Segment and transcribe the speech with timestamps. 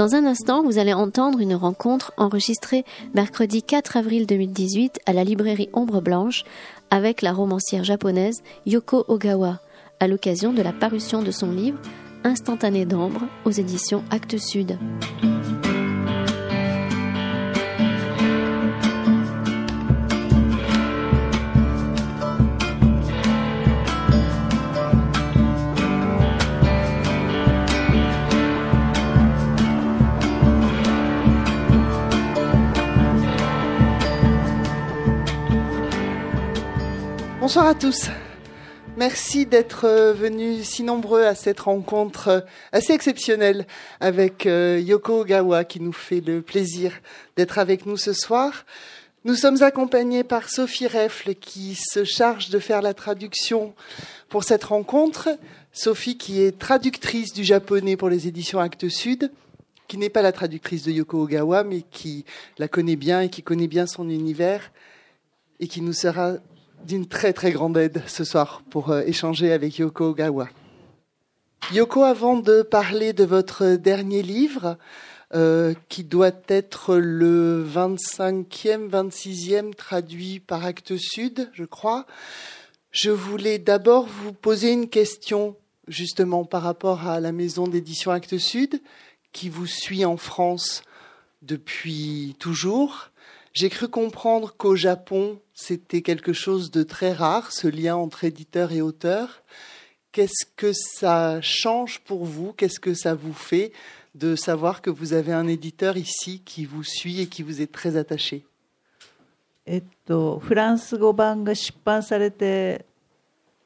[0.00, 5.24] Dans un instant, vous allez entendre une rencontre enregistrée mercredi 4 avril 2018 à la
[5.24, 6.44] librairie Ombre Blanche
[6.90, 9.60] avec la romancière japonaise Yoko Ogawa
[10.00, 11.78] à l'occasion de la parution de son livre
[12.24, 14.78] Instantané d'ambre aux éditions Actes Sud.
[37.50, 38.10] Bonsoir à tous.
[38.96, 43.66] Merci d'être euh, venus si nombreux à cette rencontre euh, assez exceptionnelle
[43.98, 46.92] avec euh, Yoko Ogawa qui nous fait le plaisir
[47.36, 48.64] d'être avec nous ce soir.
[49.24, 53.74] Nous sommes accompagnés par Sophie Reffle qui se charge de faire la traduction
[54.28, 55.28] pour cette rencontre.
[55.72, 59.32] Sophie qui est traductrice du japonais pour les éditions Actes Sud,
[59.88, 62.24] qui n'est pas la traductrice de Yoko Ogawa mais qui
[62.58, 64.70] la connaît bien et qui connaît bien son univers
[65.58, 66.36] et qui nous sera
[66.86, 70.48] d'une très très grande aide ce soir pour euh, échanger avec Yoko Ogawa.
[71.72, 74.76] Yoko, avant de parler de votre dernier livre,
[75.32, 82.06] euh, qui doit être le 25e, 26e traduit par Actes Sud, je crois,
[82.90, 85.56] je voulais d'abord vous poser une question
[85.86, 88.82] justement par rapport à la maison d'édition Actes Sud,
[89.32, 90.82] qui vous suit en France
[91.42, 93.10] depuis toujours.
[93.53, 98.73] J'ai cru comprendre qu'au Japon, c'était quelque chose de très rare, ce lien entre éditeur
[98.73, 99.43] et auteur.
[100.11, 103.71] Qu'est-ce que ça change pour vous Qu'est-ce que ça vous fait
[104.13, 107.71] de savoir que vous avez un éditeur ici qui vous suit et qui vous est
[107.71, 108.45] très attaché
[109.67, 112.85] えっと、フランス語版が出版されて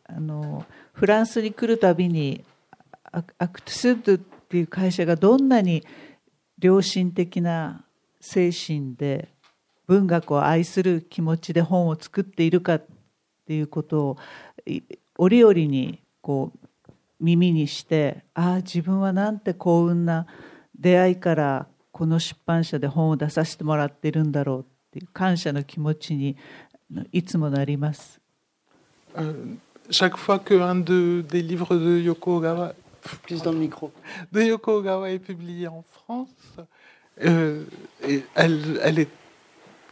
[0.05, 2.45] あのフランスに来るたびに
[3.11, 5.83] アアクトゥスッドっていう会社がどんなに
[6.61, 7.83] 良心的な
[8.21, 9.27] 精神で
[9.86, 12.86] 文学を愛する気持ちで本を作っているかっ
[13.46, 14.16] ていうことを
[15.18, 20.26] 折々にこう耳にしてああ自分はなんて幸運な
[20.78, 26.36] 出会いからこの出版社で本を出させてもらっているんだろうっていう感謝の気持ちに
[27.12, 28.20] いつもなります。
[29.90, 32.74] chaque fois qu'un de, des livres de Yoko Ogawa,
[33.22, 33.92] plus dans le micro,
[34.32, 36.28] de Yoko Ogawa est publié en France,
[37.22, 37.64] euh,
[38.02, 39.08] et elle, elle est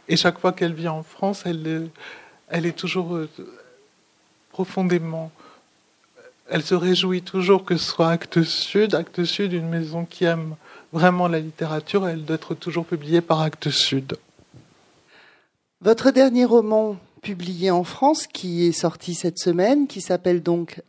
[0.07, 1.89] Et chaque fois qu'elle vient en France, elle,
[2.51, 3.29] est toujours euh,
[4.51, 5.31] profondément.
[6.49, 10.55] Elle se réjouit toujours que ce soit Actes Sud, Actes Sud, une maison qui aime
[10.91, 14.17] vraiment la littérature, elle d'être toujours publiée par Actes Sud.
[15.81, 20.81] Votre dernier roman publié en France, qui est sorti cette semaine, qui s'appelle donc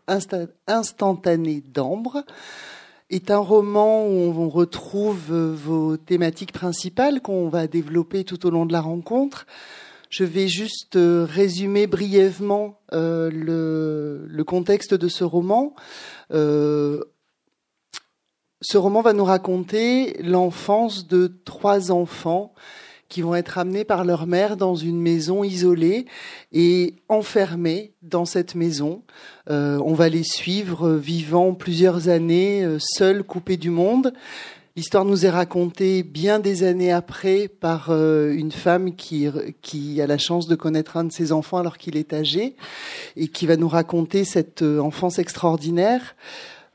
[0.67, 2.25] Instantané d'ambre,
[3.11, 8.51] est un roman où on retrouve euh, vos thématiques principales qu'on va développer tout au
[8.51, 9.47] long de la rencontre.
[10.11, 15.75] Je vais juste euh, résumer brièvement euh, le, contexte de ce roman.
[16.31, 17.05] ce
[18.75, 22.55] roman va nous raconter l'enfance de trois enfants
[23.09, 26.07] qui vont être amenés par leur mère dans une maison isolée
[26.53, 29.03] et enfermés dans cette maison.
[29.51, 34.13] Euh, on va les suivre vivant plusieurs années, euh, seuls, coupés du monde.
[34.77, 39.29] L'histoire nous est racontée bien des années après par euh, une femme qui
[40.01, 42.57] a la chance de connaître un de ses enfants alors qu'il est âgé
[43.17, 46.17] et qui va nous raconter cette enfance extraordinaire.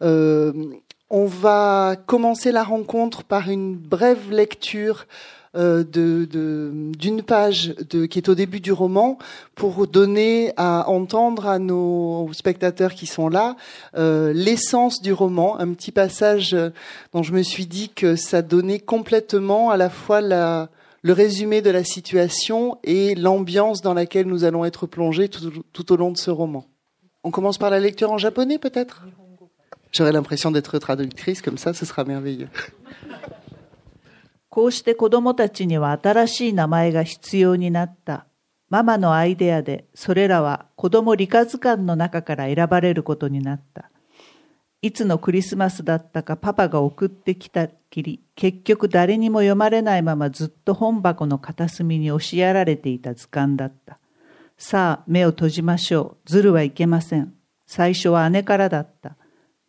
[0.01, 5.06] on va commencer la rencontre par une brève lecture
[5.55, 7.73] euh, d'une page
[8.09, 9.17] qui est au début du roman
[9.55, 13.55] pour donner à entendre à nos spectateurs qui sont là
[13.97, 16.56] euh, l'essence du roman, un petit passage
[17.13, 21.71] dont je me suis dit que ça donnait complètement à la fois le résumé de
[21.71, 26.29] la situation et l'ambiance dans laquelle nous allons être plongés tout au long de ce
[26.29, 26.65] roman.
[27.24, 29.06] On commence par la lecture en japonais peut-être?
[29.91, 32.50] J'aurais l'impression d'être traductrice, comme ça ce sera merveilleux.
[34.50, 38.25] こうして子供たちには新しい名前が必要になった。
[38.69, 43.90] ママのアイデアで、それらは子供理科図鑑の中から選ばれることになった。
[44.81, 54.00] いつのクリスマスだったかパパが送ってきたきり、結局誰にも読まれないままずっと本箱の片隅に押しやられていた図鑑だった。
[54.57, 56.30] さあ、目を閉じましょう。
[56.30, 57.34] ずるはいけません。
[57.68, 59.16] 最初は姉からだった。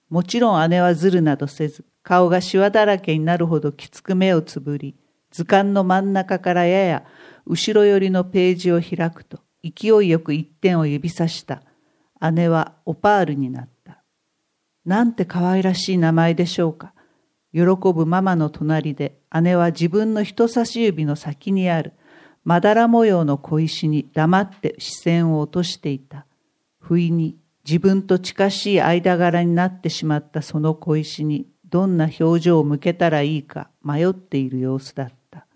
[0.09, 4.97] もちろん姉はずるなどせず、顔がシワだらけになるほどきつく目をつぶり、
[5.31, 7.05] 図鑑の真ん中からやや
[7.47, 11.63] 後ろ寄りのページを開くと、勢いよく一点を指さした。
[12.33, 14.03] 姉はオパールになった。
[14.85, 16.95] なんて可愛らしい名前でしょうか。
[17.53, 17.61] 喜
[17.95, 21.93] ぶママの隣で姉は自分の人差し指の先にある
[22.43, 26.27] まだら模様の小石に黙って視線を落としていた。
[26.81, 35.47] 不意に自分と近しい間柄になってしまったその小石にどんな表情を向けたらいいか迷っている様子だった。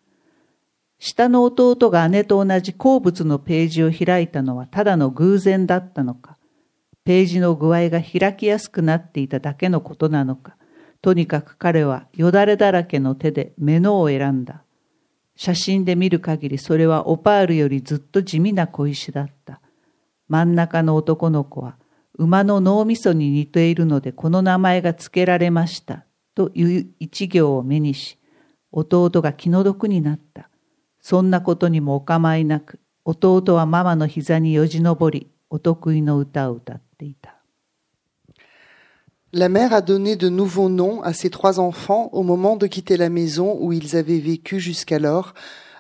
[0.99, 6.39] 下の弟が姉と同じ好物のページを開いたのはただの偶然だったのか、
[7.05, 10.57] ページの具合が開きやすくなっていただけのことなのか、
[11.03, 14.63] とにかく彼はよだれだらけの手で目のを選んだ。
[15.37, 19.61] 写真で見る限りそれはオパールよりずっと地味な小石だった。
[20.29, 21.77] 真ん中の男の子は
[22.18, 26.06] 馬の脳みそに似ているのでこの名前が付けられました
[26.36, 28.18] という一行を目にし、
[28.72, 30.50] 弟が気の毒になった。
[31.02, 37.36] そんなことにもお構いなく、弟はママの膝によじ登り、お得意の歌を歌っていた。
[39.32, 43.10] La mère a donné de nouveaux noms à ses trois enfants au moment de quitter la
[43.10, 45.34] maison où ils avaient vécu jusqu'alors,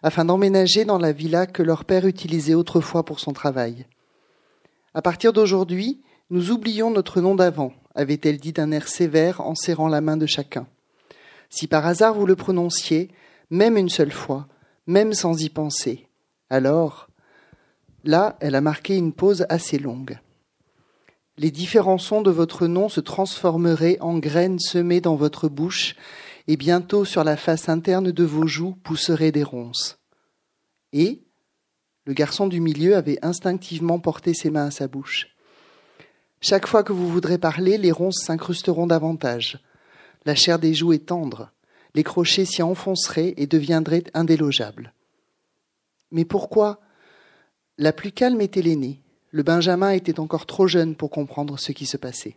[0.03, 3.85] afin d'emménager dans la villa que leur père utilisait autrefois pour son travail.
[4.93, 9.88] À partir d'aujourd'hui, nous oublions notre nom d'avant, avait-elle dit d'un air sévère en serrant
[9.88, 10.66] la main de chacun.
[11.50, 13.10] Si par hasard vous le prononciez,
[13.50, 14.48] même une seule fois,
[14.86, 16.08] même sans y penser,
[16.50, 17.08] alors,
[18.04, 20.18] là, elle a marqué une pause assez longue
[21.36, 25.96] les différents sons de votre nom se transformeraient en graines semées dans votre bouche,
[26.46, 29.98] et bientôt sur la face interne de vos joues pousseraient des ronces.
[30.92, 31.22] Et
[32.04, 35.33] le garçon du milieu avait instinctivement porté ses mains à sa bouche.
[36.46, 39.60] Chaque fois que vous voudrez parler, les ronces s'incrusteront davantage.
[40.26, 41.50] La chair des joues est tendre,
[41.94, 44.92] les crochets s'y enfonceraient et deviendraient indélogeables.
[46.10, 46.82] Mais pourquoi
[47.78, 49.00] La plus calme était l'aînée,
[49.30, 52.36] le Benjamin était encore trop jeune pour comprendre ce qui se passait.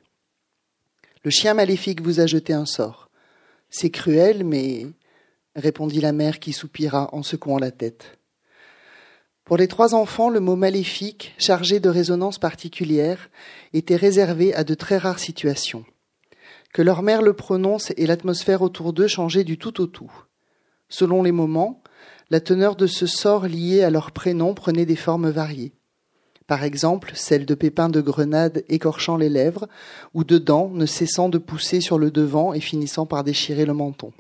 [1.25, 3.09] Le chien maléfique vous a jeté un sort.
[3.69, 4.87] C'est cruel, mais
[5.53, 8.17] répondit la mère qui soupira en secouant la tête.
[9.47, 13.29] Pour les trois enfants, le mot maléfique, chargé de résonance particulière,
[13.73, 15.85] était réservé à de très rares situations.
[16.73, 20.11] Que leur mère le prononce et l'atmosphère autour d'eux changeait du tout au tout.
[20.89, 21.81] Selon les moments,
[22.29, 25.73] la teneur de ce sort lié à leur prénom prenait des formes variées
[26.47, 29.67] par exemple celle de pépins de grenade écorchant les lèvres,
[30.13, 33.73] ou de dents ne cessant de pousser sur le devant et finissant par déchirer le
[33.73, 34.13] menton.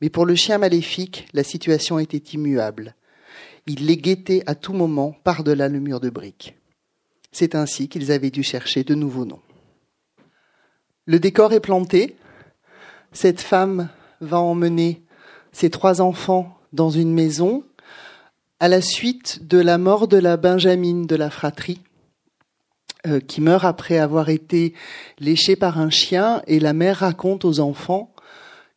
[0.00, 2.96] Mais pour le chien maléfique, la situation était immuable.
[3.66, 6.56] Il les guettait à tout moment par-delà le mur de briques.
[7.32, 9.42] C'est ainsi qu'ils avaient dû chercher de nouveaux noms.
[11.04, 12.16] Le décor est planté.
[13.12, 13.88] Cette femme
[14.20, 15.02] va emmener
[15.52, 17.64] ses trois enfants dans une maison
[18.60, 21.80] à la suite de la mort de la Benjamine de la fratrie,
[23.06, 24.72] euh, qui meurt après avoir été
[25.18, 28.14] léchée par un chien, et la mère raconte aux enfants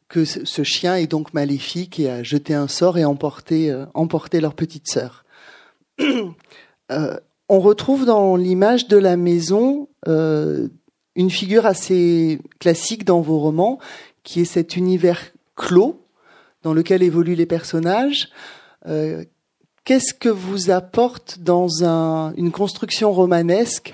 [0.10, 3.86] que ce chien est donc maléfique et a jeté un sort et emporté, euh,
[4.34, 5.26] leur petite sœur.
[6.92, 7.20] Euh,
[7.50, 13.78] on retrouve dans l'image de la maison une figure assez classique dans vos romans,
[14.24, 15.22] qui est cet univers
[15.56, 16.02] clos
[16.64, 18.32] dans lequel évoluent les personnages,
[19.90, 23.94] Qu'est-ce que vous apporte dans un, une construction romanesque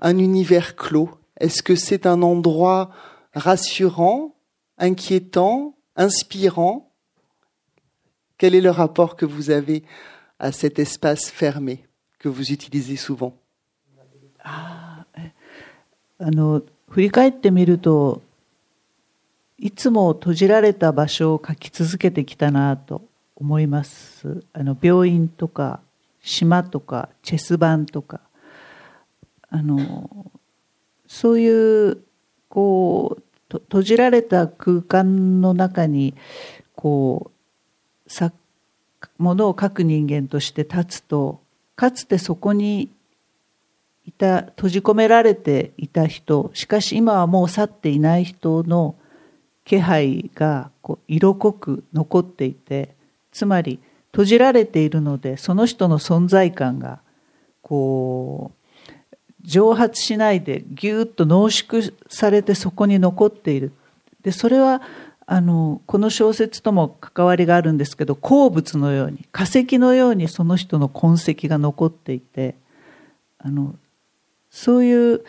[0.00, 1.10] un univers clos?
[1.38, 2.88] Est-ce que c'est un endroit
[3.34, 4.33] rassurant,
[4.78, 6.90] inquiétant, inspirant
[8.38, 9.84] Quel est le rapport que vous avez
[10.38, 11.84] à cet espace fermé
[12.18, 13.34] que vous utilisez souvent
[14.44, 15.06] あ
[16.18, 18.22] の振り返ってみると
[19.58, 23.02] いつも閉じられた場所を書き続けてきたなと
[23.36, 25.80] 思いますあの病院とか
[26.22, 28.20] 島とかチェス盤とか
[29.48, 30.30] あの
[31.06, 32.02] そういう
[32.48, 33.22] こう
[33.58, 36.14] 閉じられた空間の中に
[36.76, 37.30] こ
[38.06, 38.32] うさ
[39.18, 41.40] ものを書く人間として立つと
[41.76, 42.90] かつてそこに
[44.06, 48.96] いた閉じ込められていた人しかし今はもう去っていない人の
[49.64, 52.94] 気配がこう色濃く残っていて
[53.32, 53.80] つまり
[54.12, 57.00] 閉じられているのでその人の存在感が
[57.62, 58.63] こう
[59.44, 63.72] 蒸発しないでぎゅっと濃縮されてそこに残っている。
[64.22, 64.80] でそれは
[65.26, 72.54] あのこの小説とも関わりがあるんですけど鉱物のように化石のようにその人の痕跡が残っていて
[73.38, 73.74] あの
[74.50, 75.24] そういう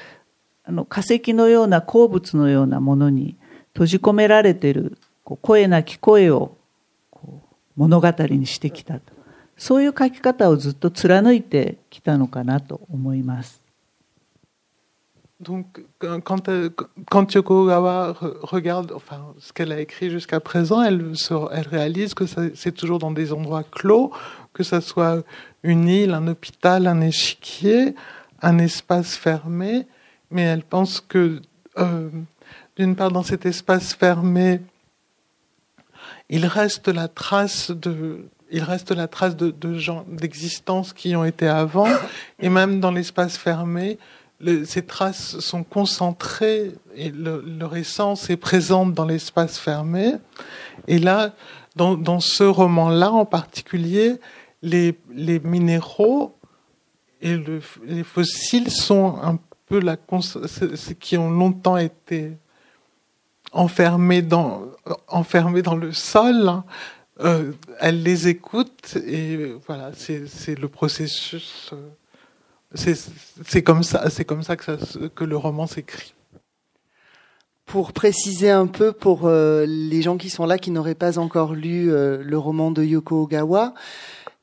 [0.63, 3.35] あの化石のような鉱物のようなものに
[3.73, 6.55] 閉じ込められている声なき声を
[7.75, 9.13] 物語にしてきたと。
[9.57, 13.64] そういう書き方をずっと貫いてきたのかなと思います。
[15.41, 16.49] Donc, quand,
[17.09, 21.13] quand Yoko regarde enfin, ce qu'elle a écrit jusqu'à présent, elle,
[21.69, 24.11] réalise que c'est toujours dans des endroits clos,
[24.53, 25.23] que ce soit
[25.63, 27.95] une île, un hôpital, un échiquier,
[28.41, 29.87] un espace fermé,
[30.31, 31.41] mais elle pense que,
[31.77, 32.09] euh,
[32.77, 34.61] d'une part, dans cet espace fermé,
[36.29, 41.47] il reste la trace de, il reste la trace de, gens, d'existence qui ont été
[41.47, 41.89] avant,
[42.39, 43.97] et même dans l'espace fermé,
[44.65, 50.13] ces traces sont concentrées et leur essence est présente dans l'espace fermé.
[50.87, 51.33] Et là,
[51.75, 54.19] dans, dans ce roman-là en particulier,
[54.61, 56.35] les, les minéraux
[57.21, 59.97] et le, les fossiles sont un peu la
[60.99, 62.33] qui ont longtemps été
[63.51, 64.63] enfermés dans
[65.07, 66.47] enfermés dans le sol.
[66.47, 66.65] Hein.
[67.21, 71.71] Euh, elle les écoute et voilà, c'est le processus.
[71.73, 71.77] Euh,
[72.75, 74.05] c'est comme ça,
[74.55, 76.13] que le roman s'écrit.
[77.65, 81.55] Pour préciser un peu pour euh, les gens qui sont là qui n'auraient pas encore
[81.55, 83.73] lu euh, le roman de Yoko Ogawa,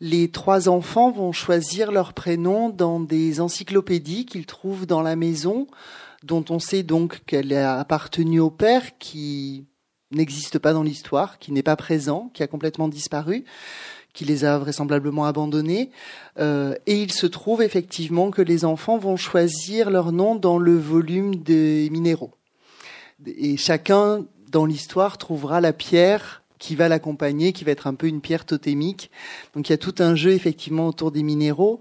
[0.00, 5.68] les trois enfants vont choisir leur prénom dans des encyclopédies qu'ils trouvent dans la maison,
[6.24, 9.66] dont on sait donc qu'elle a appartenu au père qui
[10.10, 13.44] n'existe pas dans l'histoire, qui n'est pas présent, qui a complètement disparu
[14.12, 15.90] qui les a vraisemblablement abandonnés.
[16.38, 20.76] Euh, et il se trouve effectivement que les enfants vont choisir leur nom dans le
[20.76, 22.34] volume des minéraux.
[23.26, 28.06] Et chacun dans l'histoire trouvera la pierre qui va l'accompagner, qui va être un peu
[28.06, 29.10] une pierre totémique.
[29.54, 31.80] Donc il y a tout un jeu effectivement autour des minéraux.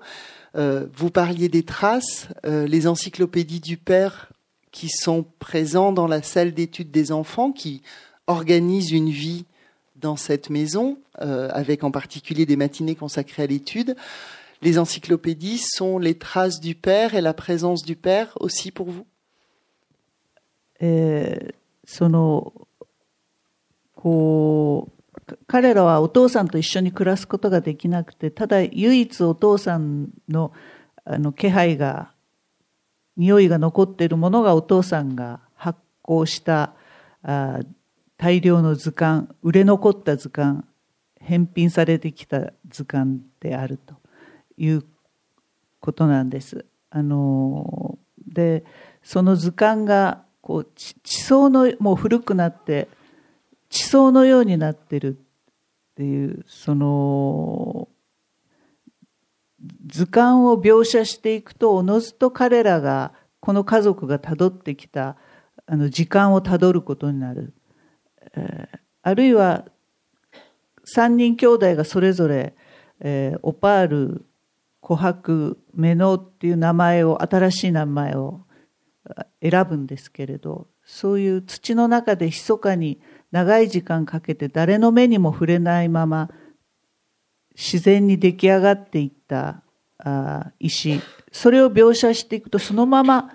[0.55, 4.31] Euh, vous parliez des traces, euh, les encyclopédies du père
[4.71, 7.81] qui sont présents dans la salle d'études des enfants, qui
[8.27, 9.45] organisent une vie
[10.00, 13.96] dans cette maison, euh, avec en particulier des matinées consacrées à l'étude.
[14.62, 19.06] Les encyclopédies sont les traces du père et la présence du père aussi pour vous
[20.78, 21.54] えー、
[21.86, 22.52] その
[23.94, 30.52] こう彼らはお父さんと一緒に暮らすことができなくてただ唯一お父さんの
[31.04, 32.12] あの気配が
[33.16, 36.74] 匂いが残っているものがお父さんが発行した
[37.22, 37.60] あ
[38.21, 40.63] 大量の図鑑、売れ残った図鑑、
[41.19, 43.95] 返品されてきた図鑑であると
[44.57, 44.83] いう
[45.79, 46.65] ことなんです。
[46.91, 47.97] あの
[48.27, 48.63] で
[49.01, 52.89] その図鑑がこう地層のもう古くなって
[53.69, 57.87] 地層のようになってるっていうその
[59.87, 65.17] 図鑑を描写していくとおのずと彼らがこの家族がたどってきた
[65.65, 67.53] あの時間をたどることになる
[69.03, 69.65] あるいは
[70.95, 72.55] 3人兄弟がそれぞれ、
[72.99, 74.25] えー、オパール、
[74.81, 78.41] 琥珀、メノっていう名前を、新しい名前を
[79.41, 82.99] 選ぶんですけれど、そういう土の中で密かに
[83.31, 86.29] 長い時間かけて誰の目にも触れないまま
[87.55, 89.63] 自然に出来上がっていった
[89.99, 90.99] あ石、
[91.31, 93.31] それを描写していくとそのまま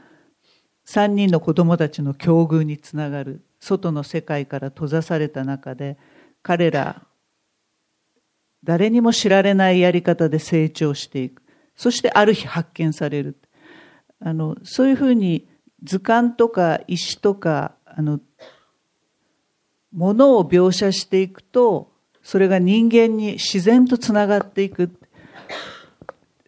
[0.86, 3.46] 3人の子供たちの境遇につながる。
[3.60, 5.96] 外の世界から閉ざされた中で
[6.42, 7.02] 彼ら
[8.62, 11.42] 誰にも知られないやり方で成長していく
[11.76, 13.36] そしてある日発見される
[14.20, 15.48] あのそういうふうに
[15.82, 18.20] 図鑑とか石とかあの
[19.92, 24.90] ものを描写していくとそれが人間に自然とつながっていく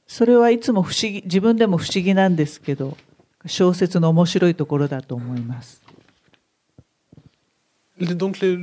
[0.06, 2.96] それはいつも不思議自分でも不思議なんですけど
[3.45, 5.81] 小説の面白いところだと思います。
[7.99, 8.55] donc le,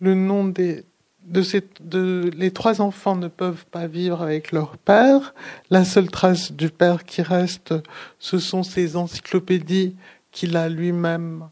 [0.00, 0.84] le, nom des,
[1.24, 5.34] de, ces, de les trois enfants ne peuvent pas vivre avec leur père.
[5.70, 7.74] La seule trace du père qui reste,
[8.18, 9.96] ce sont ces encyclopédies
[10.30, 11.48] qu'il a lui-même.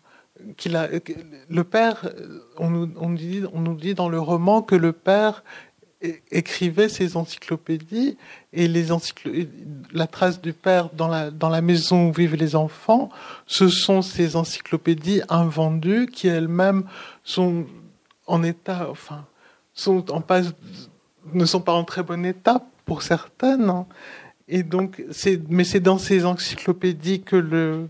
[0.57, 0.89] Qu'il a,
[1.51, 2.11] le père,
[2.57, 5.45] on nous, on, dit, on nous dit dans le roman que le père
[6.32, 8.18] écrivait ses encyclopédies
[8.54, 8.88] et les
[9.94, 13.10] la trace du père dans la, dans la maison où vivent les enfants,
[13.48, 16.84] ce sont ces encyclopédies invendues qui elles-mêmes
[17.24, 17.66] sont
[18.28, 19.26] en état, enfin,
[19.74, 20.54] sont en passe,
[21.34, 23.86] ne sont pas en très bon état pour certaines.
[24.48, 25.04] Et donc,
[25.50, 27.90] mais c'est dans ces encyclopédies que le,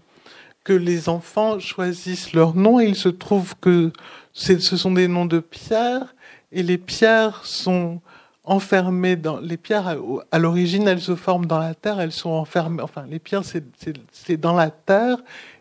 [0.64, 2.80] que les enfants choisissent leur nom.
[2.80, 3.92] Et il se trouve que
[4.34, 6.16] ce sont des noms de pierres
[6.52, 8.02] et les pierres sont
[8.46, 9.98] enfermées dans les pierres
[10.32, 14.38] à, l'origine elles se forment dans la terre elles sont enfermées enfin les pierres c'est
[14.38, 15.18] dans la terre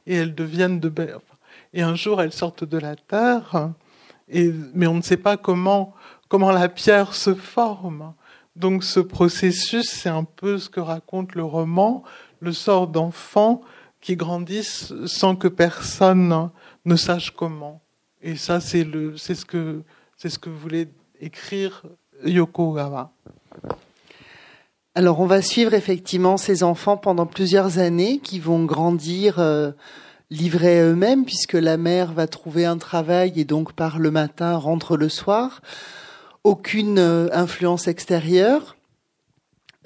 [0.07, 0.93] et elles deviennent de
[1.73, 3.71] et un jour elles sortent de la terre
[4.29, 5.95] et mais on ne sait pas comment
[6.29, 8.15] comment la pierre se forme
[8.57, 12.03] donc ce processus c'est un peu ce que raconte le roman
[12.41, 13.63] le sort d'enfants
[14.05, 16.51] qui grandissent sans que personne
[16.85, 17.81] ne sache comment.
[18.21, 19.83] Et ça, c'est le, c'est ce que,
[20.19, 21.83] c'est ce que voulait écrire
[22.25, 23.13] Yoko Ogawa.
[24.95, 29.73] Alors, on va suivre effectivement ces enfants pendant plusieurs années qui vont grandir euh,
[30.31, 34.57] livrés à eux-mêmes puisque la mère va trouver un travail et donc par le matin
[34.57, 35.63] rentre le soir.
[36.45, 38.77] Aucune euh, influence extérieure,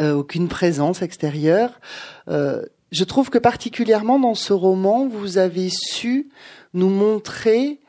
[0.02, 1.80] euh, aucune présence extérieure.
[2.26, 6.30] Je trouve que particulièrement dans ce roman, vous avez su
[6.72, 7.80] nous montrer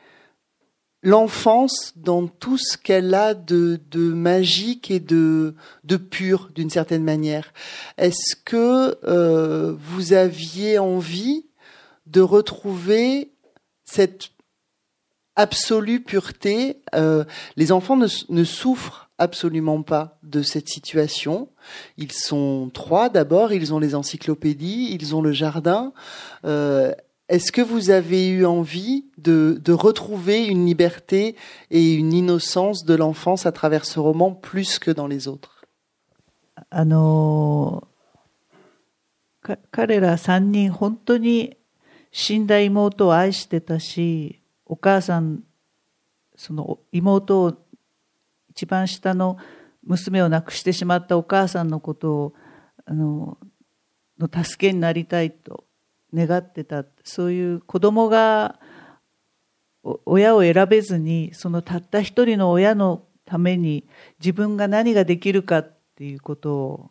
[1.02, 5.54] l'enfance dans tout ce qu'elle a de, magique et de,
[6.10, 7.52] pur d'une certaine manière.
[7.98, 11.46] Est-ce que euh, vous aviez envie
[12.06, 13.32] de retrouver
[13.84, 14.30] cette
[15.36, 17.24] absolue pureté euh,
[17.56, 21.48] Les enfants ne, ne souffrent absolument pas de cette situation.
[21.98, 25.92] Ils sont trois d'abord, ils ont les encyclopédies, ils ont le jardin.
[26.44, 26.92] Euh,
[27.29, 31.35] est-ce que vous avez eu envie de, de, retrouver une liberté
[31.71, 35.51] et une innocence de l'enfance à travers ce roman plus que dans les autres
[36.69, 37.87] あの
[39.71, 41.57] 彼ら三人本当に
[42.11, 45.43] 死んだ妹を愛してたしお母さん
[46.35, 47.53] その妹を
[48.49, 49.37] 一番下の
[49.83, 52.33] 娘を亡くしてしまったお母さんのことを
[52.85, 53.37] あの
[54.17, 55.65] の助けになりたいと
[56.14, 58.58] 願ってたそういう子供が
[60.04, 63.86] 親を選べずにそのたった一人の親のために
[64.18, 66.90] 自分が何ができるかっていうことを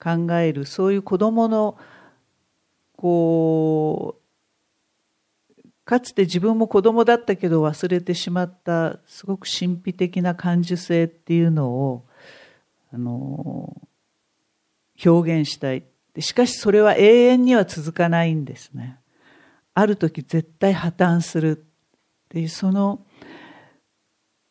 [0.00, 1.76] 考えるそういう子供の
[2.96, 4.18] こう
[5.84, 12.04] かつて自分も子供だったけど忘れてしまったすごく神秘的な感受性っていうのを
[12.92, 13.80] あの
[15.04, 15.84] 表現したい。
[16.20, 18.98] しかしそれは永遠には続かないんですね。
[19.74, 23.04] ある時絶対破綻するっていうその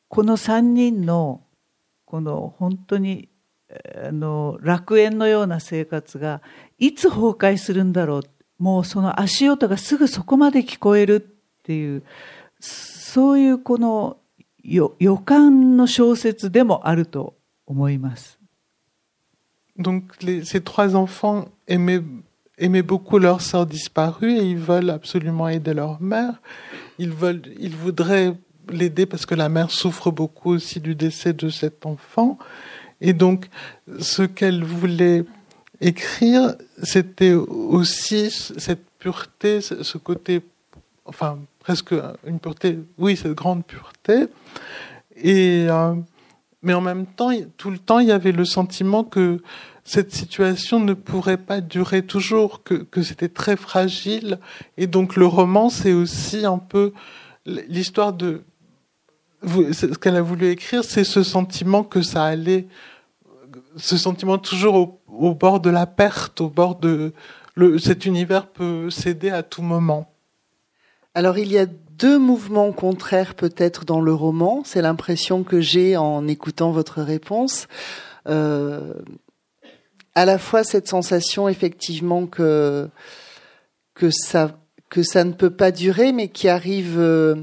[0.08, 1.41] この3人の
[2.06, 3.30] この本当に
[3.69, 6.41] あの楽園のような生活が
[6.77, 8.23] いつ崩壊するんだろう
[8.58, 12.03] もうその足音がすぐそこまで聞こえるっていう
[12.60, 14.17] そういうこの
[14.63, 18.37] 予感の小説でもあると思います。
[19.78, 20.04] Donc
[20.44, 22.02] ces trois enfants aimaient,
[22.58, 26.42] aimaient beaucoup leur sœur disparue et ils veulent absolument aider leur mère.
[26.98, 28.34] Ils, veulent, ils voudraient
[28.70, 32.38] l'aider parce que la mère souffre beaucoup aussi du décès de cet enfant.
[33.02, 33.48] Et donc,
[34.00, 35.24] ce qu'elle voulait
[35.82, 40.42] écrire, c'était aussi cette pureté, ce côté,
[41.06, 41.94] enfin, presque
[42.26, 44.26] une pureté, oui, cette grande pureté.
[45.16, 45.94] Et, euh,
[46.62, 49.41] mais en même temps, tout le temps, il y avait le sentiment que
[49.84, 54.39] cette situation ne pourrait pas durer toujours, que, c'était très fragile.
[54.76, 56.93] Et donc le roman, c'est aussi un peu
[57.46, 58.43] l'histoire de...
[59.43, 62.67] Ce qu'elle a voulu écrire, c'est ce sentiment que ça allait...
[63.78, 67.13] Ce sentiment toujours au, bord de la perte, au bord de...
[67.80, 70.13] Cet univers peut céder à tout moment.
[71.15, 71.65] Alors il y a
[71.97, 77.67] deux mouvements contraires peut-être dans le roman, c'est l'impression que j'ai en écoutant votre réponse.
[78.27, 78.93] Euh,
[80.15, 82.89] à la fois cette sensation effectivement que
[83.93, 84.57] que ça
[84.89, 87.36] que ça ne peut pas durer, mais qui arrive euh,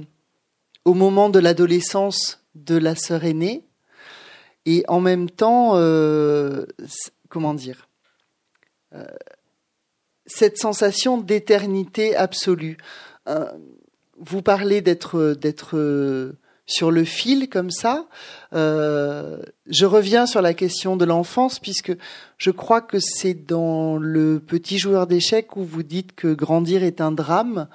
[0.84, 3.64] au moment de l'adolescence de la sœur aînée,
[4.66, 6.64] et en même temps, euh,
[7.28, 7.88] comment dire,
[8.94, 9.04] euh,
[10.26, 12.78] cette sensation d'éternité absolue.
[14.16, 16.34] Euh, vous parlez d'être d'être
[16.66, 18.06] sur le fil comme ça.
[18.54, 21.92] Euh, je reviens sur la question de l'enfance puisque
[22.38, 27.00] je crois que c'est dans le petit joueur d'échecs où vous dites que grandir est
[27.00, 27.68] un drame.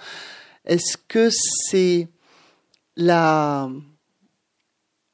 [0.66, 2.08] Est-ce que c'est
[2.96, 3.70] la...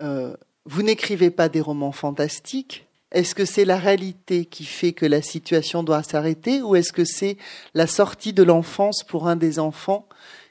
[0.01, 0.35] Euh,
[0.65, 2.85] vous n'écrivez pas des romans fantastiques?
[3.11, 7.05] Est-ce que c'est la réalité qui fait que la situation doit s'arrêter ou est-ce que
[7.05, 7.37] c'est
[7.73, 10.07] la sortie de l'enfance pour un des enfants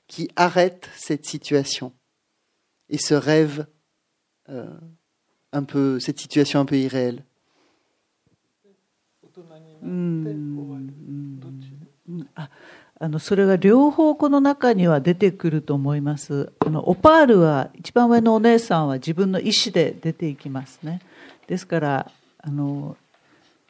[0.06, 1.92] qui arrête cette situation
[2.88, 3.66] et ce rêve
[4.48, 4.66] euh,
[5.52, 7.24] un peu, cette situation un peu irréelle.
[12.34, 12.50] あ
[13.00, 16.52] あのそれが両方この中には出てくると思います。
[16.60, 21.00] あのオパールは一番上のお姉さんは自分の意思で出ていきますね。
[21.46, 22.96] ですからあの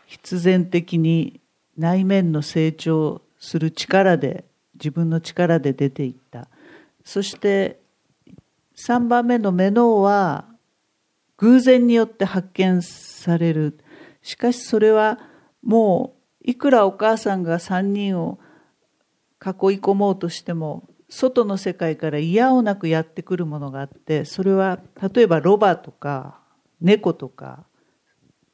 [0.07, 1.40] 必然的に
[1.79, 4.44] 内面の成長する力で
[4.75, 6.49] 自分の力で出ていった
[7.05, 7.81] そして
[8.77, 10.47] 3番目のメノは
[11.37, 13.79] 偶然によって発見される。
[14.23, 15.19] しかしそれは
[15.63, 18.39] もういくらお母さんが3人を
[19.45, 24.81] 囲い込もうとしても外の世界から嫌をなくやってくるものがあってそれは
[25.15, 26.41] 例えばロバとか
[26.81, 27.65] 猫とか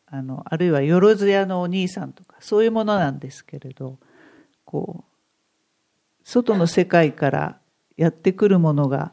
[0.06, 3.98] あのあるいはよろずやのお兄さんとかそういうものなんですけれど
[4.64, 5.09] こう
[6.30, 7.58] 外の世界から
[7.96, 9.10] やってくるものが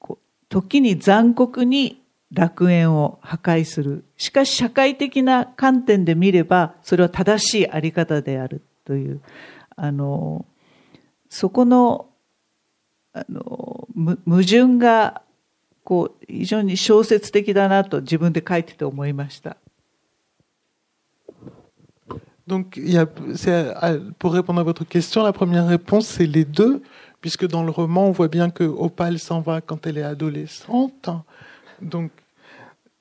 [0.00, 2.02] こう時に残酷に
[2.32, 9.20] 楽園を破壊するしかし社会的な観点で見ればそれは正しいあり方であるという
[9.76, 10.44] あの
[11.30, 12.08] そこの
[13.12, 15.22] あの矛盾が
[15.84, 19.56] こう非常に小説的だなと自分で書いてて思いました。
[22.46, 23.06] Donc, y a,
[24.18, 26.82] pour répondre à votre question, la première réponse, c'est les deux,
[27.20, 31.08] puisque dans le roman, on voit bien que Opal s'en va quand elle est adolescente.
[31.82, 32.12] Donc,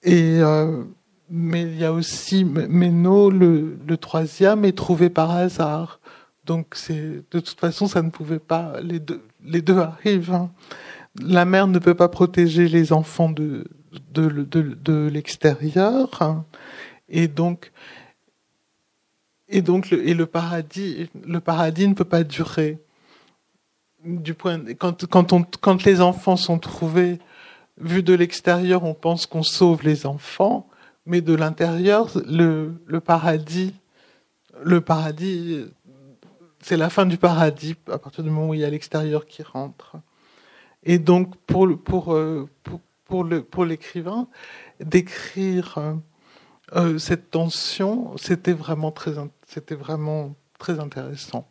[0.03, 0.83] et, euh,
[1.29, 5.99] mais il y a aussi Meno, le, troisième, est trouvé par hasard.
[6.45, 10.33] Donc, de toute façon, ça ne pouvait pas, les deux, arrivent.
[10.33, 10.51] Hein.
[11.19, 13.65] La mère ne peut pas protéger les enfants de,
[14.13, 16.45] de, l'extérieur.
[17.09, 17.71] Et donc,
[19.47, 22.79] et donc, le, et le paradis, le paradis ne peut pas durer.
[24.03, 27.19] Du point, quand, quand, quand les enfants sont trouvés,
[27.77, 30.67] vus de l'extérieur, on pense qu'on sauve les enfants,
[31.05, 33.73] mais de l'intérieur, le, le paradis,
[34.63, 35.65] le paradis,
[36.61, 39.43] c'est la fin du paradis à partir du moment où il y a l'extérieur qui
[39.43, 39.97] rentre.
[40.83, 41.67] Et donc, pour,
[42.13, 44.27] euh, pour, pour, pour l'écrivain,
[44.79, 45.95] d'écrire
[46.75, 51.47] euh, cette tension, c'était vraiment très, c'était vraiment très intéressant.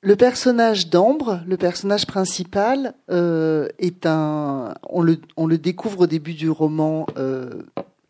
[0.00, 4.74] Le personnage d'Ambre, le personnage principal, euh, est un.
[4.88, 7.62] On le, découvre au début du roman euh,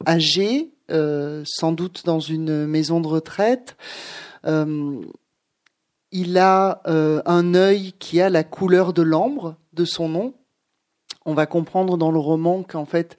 [0.07, 3.77] âgé, euh, sans doute dans une maison de retraite.
[6.11, 10.35] Il a un œil qui a la couleur de l'ambre de son nom
[11.25, 13.19] on va comprendre dans le roman qu'en fait,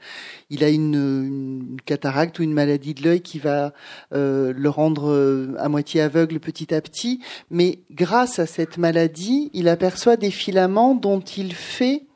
[0.49, 3.73] il a une, cataracte ou une maladie de l'œil qui va
[4.13, 7.21] euh, le rendre euh, à moitié aveugle petit à petit.
[7.51, 12.07] Mais grâce à cette maladie, il aperçoit des filaments dont il fait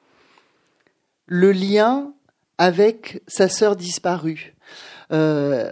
[1.28, 2.14] le lien
[2.58, 4.56] avec sa sœur disparue.
[5.12, 5.72] Euh,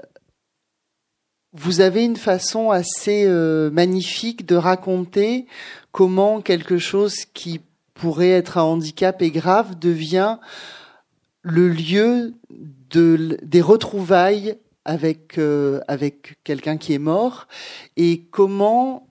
[1.54, 3.28] vous avez une façon assez
[3.74, 5.47] magnifique de raconter
[5.91, 7.60] comment quelque chose qui
[8.01, 10.39] pourrait être un handicap et grave devient
[11.43, 12.33] le lieu
[12.89, 17.47] de, des retrouvailles avec, euh, avec quelqu'un qui est mort
[17.97, 19.07] et comment,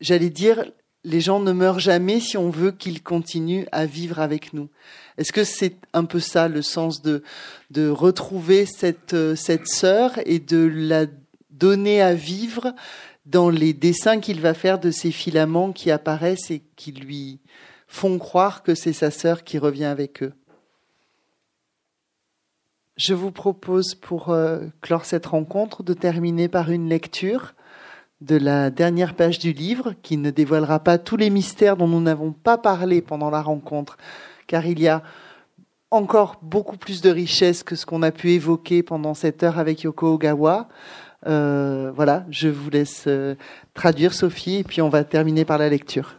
[0.00, 0.64] j'allais dire,
[1.02, 4.68] les gens ne meurent jamais si on veut qu'ils continuent à vivre avec nous.
[5.16, 7.24] Est-ce que c'est un peu ça le sens de,
[7.72, 11.06] de retrouver cette, euh, cette sœur et de la
[11.50, 12.72] donner à vivre
[13.26, 17.40] dans les dessins qu'il va faire de ces filaments qui apparaissent et qui lui,
[17.88, 20.32] font croire que c'est sa sœur qui revient avec eux.
[22.96, 27.54] Je vous propose pour euh, clore cette rencontre de terminer par une lecture
[28.20, 32.00] de la dernière page du livre qui ne dévoilera pas tous les mystères dont nous
[32.00, 33.96] n'avons pas parlé pendant la rencontre,
[34.48, 35.02] car il y a
[35.90, 39.82] encore beaucoup plus de richesse que ce qu'on a pu évoquer pendant cette heure avec
[39.82, 40.68] Yoko Ogawa.
[41.26, 43.36] Euh, voilà, je vous laisse euh,
[43.74, 46.17] traduire Sophie et puis on va terminer par la lecture.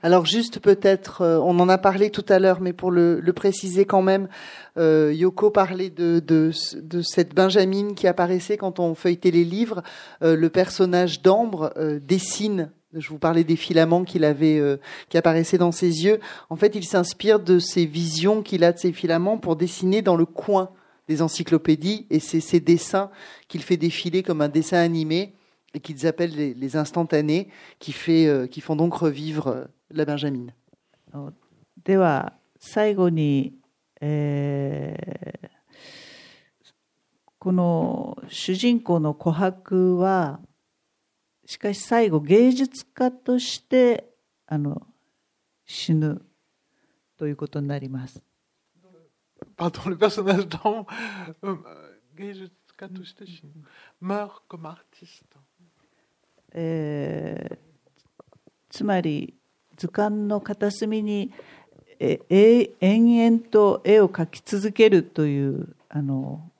[0.00, 3.84] Alors juste peut-être, euh, on en a parlé tout à l'heure, mais pour le, préciser
[3.84, 4.28] quand même,
[4.76, 6.52] euh, Yoko parlait de, de,
[7.02, 9.82] cette Benjamine qui apparaissait quand on feuilletait les livres.
[10.22, 12.70] Euh, le personnage d'Ambre dessine.
[12.94, 14.62] Je vous parlais des filaments qu'il avait,
[15.10, 16.20] qui apparaissaient dans ses yeux.
[16.48, 20.16] En fait, il s'inspire de ces visions qu'il a de ces filaments pour dessiner dans
[20.16, 20.70] le coin
[21.06, 23.10] des encyclopédies, et c'est ces dessins
[23.48, 25.34] qu'il fait défiler comme un dessin animé
[25.74, 30.54] et qu'ils appellent les, instantanés, qui, fait, qui font donc revivre la ジェンヌ
[31.82, 33.54] では最後に、
[37.38, 40.40] この主人公の琥珀は
[41.46, 44.10] しかし最後芸術家として
[44.46, 44.86] あの
[45.64, 46.20] 死ぬ
[47.16, 48.22] ということになります。
[58.68, 59.37] つまり
[59.78, 61.32] 図鑑の片隅に
[62.00, 62.20] え
[62.80, 66.50] 延々と絵を描き続けるというあの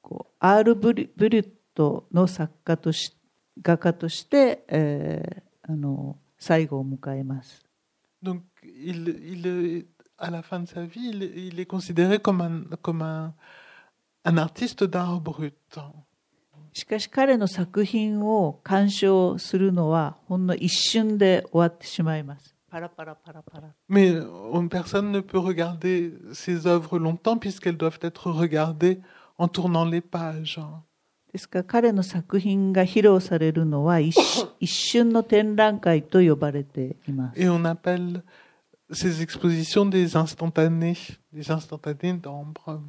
[0.00, 3.14] こうアール・ブリュットの作家とし
[3.60, 7.62] 画家として、えー、あの最後を迎えます。
[8.22, 13.02] Donc, il, il, à la fin de sa vie, il, il est considéré comme un, comme
[13.02, 13.34] un,
[14.24, 15.54] un artiste d'art brut.
[16.72, 22.54] しかし彼の作品を鑑賞するのはほんの一瞬で終わってしまいます。
[22.70, 23.74] パラパラパラパラ。
[23.88, 29.00] Mais euh, personne ne peut regarder ses œuvres longtemps puisqu'elles doivent être regardées
[29.36, 30.58] en tournant les pages.
[31.32, 34.14] ですから彼の作品が披露されるのは一
[34.60, 37.40] 一瞬の展覧会と呼ばれています。
[37.40, 38.22] Et on appelle
[38.90, 42.80] ces expositions des instantanés, des instantanés d'ambre.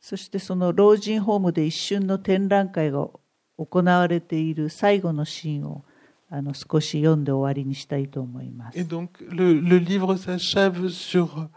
[0.00, 3.08] そしてその老人ホームで一瞬の展覧会が
[3.58, 5.82] 行われている最後のシーンを
[6.30, 8.84] あの少し読んで終わりにしたいと思います Et。
[8.88, 11.48] donc le, le livre s'achève sur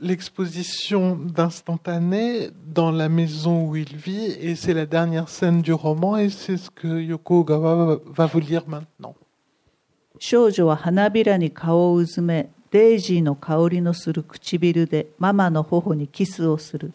[0.00, 6.16] l'exposition d'instantanés dans la maison où il vit et c'est la dernière scène du roman
[6.16, 9.14] et c'est ce que Yoko Ogawa va- va vous lire maintenant.
[10.18, 16.92] 少女は花びらに顔をうずめ、デイジーの香りのする唇でママの頬にキスをする。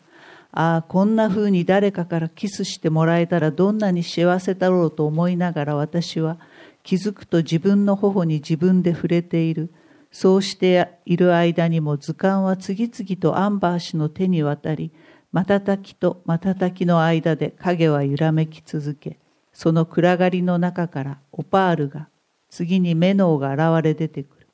[0.58, 6.40] ああ、こんな風に誰かからキスしてもらえたらどんなに幸せだろうと思いながら私は
[6.82, 9.74] 気づくと自分の頬に自分で触れている。
[10.12, 14.94] そうしている間にも図鑑は次々とアンバー氏の手に渡り、
[15.34, 19.20] 瞬きと瞬きの間で影は揺らめき続け、
[19.52, 22.08] その暗がりの中からオパールが
[22.50, 24.48] 次にメノウが現れ出てくる。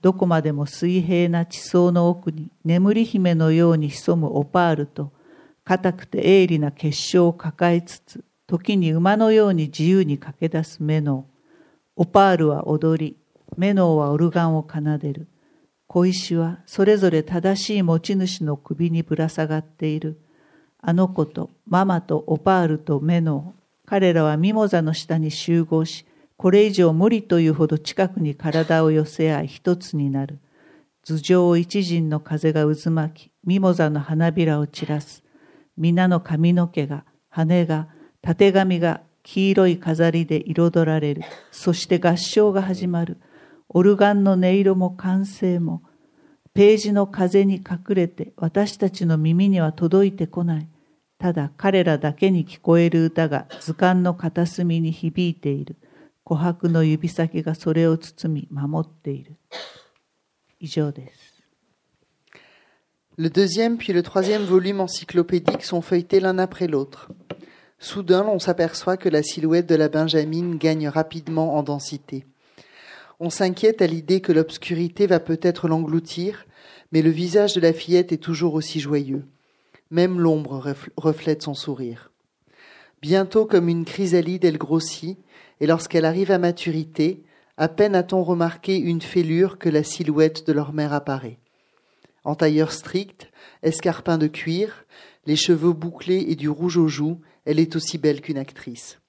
[0.00, 5.10] どこまでも水平な地層の奥に眠り姫のように潜むオパールと、
[5.70, 11.28] 硬くて鋭利な結晶を抱えつつ、時に馬のように自由に駆け出すメノ
[11.96, 12.02] ウ。
[12.02, 13.16] オパールは踊り、
[13.56, 15.28] メノウはオルガンを奏でる。
[15.86, 20.20] 小石はそれぞれ正しい持ち主の首にぶら下がっている。
[20.80, 23.60] あの子とママとオパールとメノウ。
[23.86, 26.04] 彼らはミモザの下に集合し、
[26.36, 30.40] これ以上無理というほど近くに体を寄せ合い一つになる。
[31.04, 35.22] 頭上を一陣の風が渦巻き、ミモザの花びらを散らす。
[35.80, 37.88] 皆の髪の毛が、羽が、
[38.20, 41.22] たてがみが黄色い飾りで彩られる。
[41.50, 43.18] そして合唱が始まる。
[43.70, 45.82] オルガンの音色も歓声も、
[46.52, 50.68] ページの風に隠れて私たちの耳には届いてこない。
[51.18, 55.76] ただ彼らだけに聞こえる歌が図鑑の片隅に響いている。
[56.26, 59.36] 琥珀の指先がそれを包み守っている。
[60.58, 61.29] 以上です。
[63.20, 67.10] Le deuxième puis le troisième volume encyclopédique sont feuilletés l'un après l'autre.
[67.78, 72.24] Soudain, on s'aperçoit que la silhouette de la Benjamine gagne rapidement en densité.
[73.18, 76.46] On s'inquiète à l'idée que l'obscurité va peut-être l'engloutir,
[76.92, 79.26] mais le visage de la fillette est toujours aussi joyeux.
[79.90, 82.10] Même l'ombre refl- reflète son sourire.
[83.02, 85.18] Bientôt, comme une chrysalide, elle grossit,
[85.60, 87.22] et lorsqu'elle arrive à maturité,
[87.58, 91.36] à peine a-t-on remarqué une fêlure que la silhouette de leur mère apparaît.
[92.24, 93.30] En tailleur strict,
[93.62, 94.84] escarpin de cuir,
[95.26, 99.00] les cheveux bouclés et du rouge aux joues, elle est aussi belle qu'une actrice.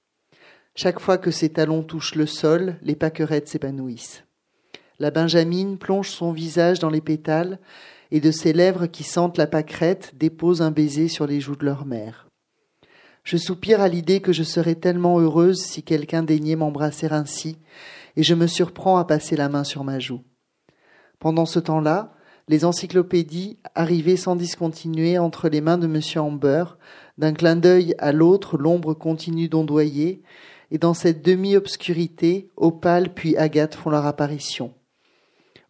[0.74, 4.24] Chaque fois que ses talons touchent le sol, les pâquerettes s'épanouissent.
[4.98, 7.58] La Benjamine plonge son visage dans les pétales
[8.10, 11.64] et de ses lèvres qui sentent la pâquerette dépose un baiser sur les joues de
[11.64, 12.28] leur mère.
[13.24, 17.58] Je soupire à l'idée que je serais tellement heureuse si quelqu'un daignait m'embrasser ainsi,
[18.16, 20.22] et je me surprends à passer la main sur ma joue.
[21.18, 22.14] Pendant ce temps-là,
[22.48, 26.00] les encyclopédies arrivaient sans discontinuer entre les mains de M.
[26.22, 26.64] Amber,
[27.18, 30.22] d'un clin d'œil à l'autre, l'ombre continue d'ondoyer,
[30.70, 34.72] et dans cette demi-obscurité, Opale puis Agathe font leur apparition.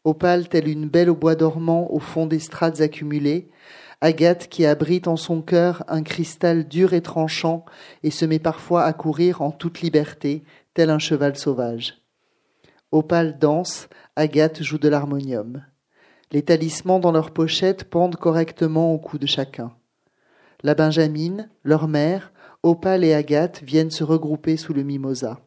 [0.04, 3.50] Opale telle une belle au bois dormant au fond des strates accumulées,
[4.00, 7.64] Agathe qui abrite en son cœur un cristal dur et tranchant
[8.02, 10.42] et se met parfois à courir en toute liberté,
[10.74, 12.02] tel un cheval sauvage.
[12.90, 15.64] Opale danse, Agathe joue de l'harmonium.
[16.32, 19.72] Les talismans dans leurs pochettes pendent correctement au cou de chacun.
[20.62, 25.40] La Benjamine, leur mère, Opale et Agathe viennent se regrouper sous le mimosa.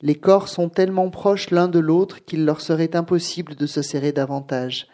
[0.00, 4.12] Les corps sont tellement proches l'un de l'autre qu'il leur serait impossible de se serrer
[4.12, 4.86] davantage.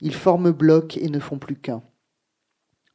[0.00, 1.82] Ils forment bloc et ne font plus qu'un.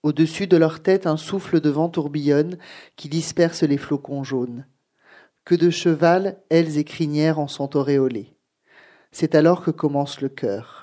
[0.02, 2.58] Au-dessus de leur tête, un souffle de vent tourbillonne
[2.96, 4.66] qui disperse les flocons jaunes.
[5.46, 8.36] Que de cheval, ailes et crinières en sont auréolées.
[9.12, 10.83] C'est alors que commence le chœur.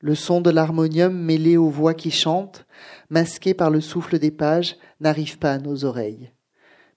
[0.00, 2.66] Le son de l'harmonium mêlé aux voix qui chantent,
[3.10, 6.30] masqué par le souffle des pages, n'arrive pas à nos oreilles.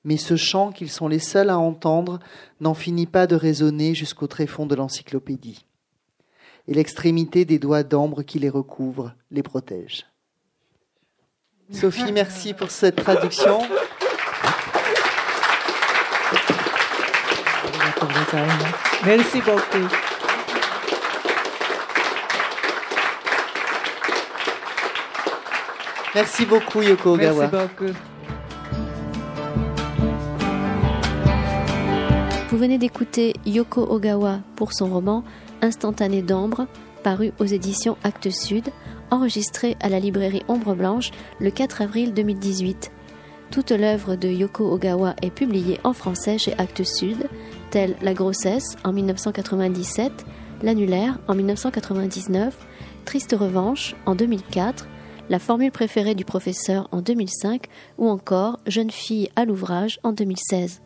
[0.04, 2.20] Mais ce chant qu'ils sont les seuls à entendre
[2.60, 5.66] n'en finit pas de résonner jusqu'au tréfonds de l'encyclopédie.
[6.68, 10.06] Et l'extrémité des doigts d'ambre qui les recouvrent les protège.
[11.72, 13.60] Sophie, merci pour cette traduction.
[18.32, 19.24] あり
[26.16, 27.50] Merci beaucoup, Yoko Ogawa.
[27.52, 27.94] Merci beaucoup.
[32.50, 35.24] Vous venez d'écouter Yoko Ogawa pour son roman
[35.62, 36.66] Instantané d'ambre,
[37.04, 38.70] paru aux éditions Actes Sud,
[39.12, 42.92] enregistré à la librairie Ombre Blanche le 4 avril 2018.
[43.52, 47.28] Toute l'œuvre de Yoko Ogawa est publiée en français chez Actes Sud,
[47.70, 50.26] telle La grossesse en 1997,
[50.62, 52.54] L'annulaire en 1999,
[53.06, 54.88] Triste revanche en 2004,
[55.30, 57.68] la formule préférée du professeur en 2005
[58.00, 60.82] ou encore Jeune fille à l'ouvrage en 2016.